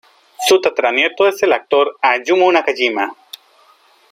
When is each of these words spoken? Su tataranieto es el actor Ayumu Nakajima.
Su 0.47 0.59
tataranieto 0.59 1.27
es 1.27 1.43
el 1.43 1.53
actor 1.53 1.95
Ayumu 2.01 2.51
Nakajima. 2.51 3.15